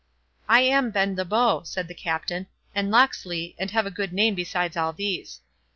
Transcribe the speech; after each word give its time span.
"I 0.49 0.61
am 0.61 0.89
Bend 0.89 1.15
the 1.15 1.25
Bow," 1.25 1.61
said 1.61 1.87
the 1.87 1.93
Captain, 1.93 2.47
"and 2.73 2.89
Locksley, 2.89 3.55
and 3.59 3.69
have 3.69 3.85
a 3.85 3.91
good 3.91 4.13
name 4.13 4.33
besides 4.33 4.75
all 4.75 4.93
these." 4.93 5.41